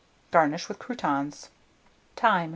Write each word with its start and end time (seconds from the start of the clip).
Garnish 0.31 0.67
with 0.67 0.79
croutons. 0.79 1.51
Time. 2.15 2.49